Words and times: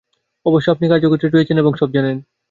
অবশ্য 0.45 0.67
আপনি 0.71 0.85
কার্যক্ষেত্রেই 0.87 1.33
রয়েছেন 1.33 1.57
এবং 1.57 1.71
সব 1.73 1.89
জানেন। 1.93 2.17